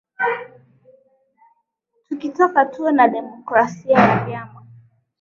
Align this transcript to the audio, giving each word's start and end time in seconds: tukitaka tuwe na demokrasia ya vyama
tukitaka 2.05 2.59
tuwe 2.65 2.91
na 2.91 3.05
demokrasia 3.13 3.97
ya 4.07 4.19
vyama 4.25 4.61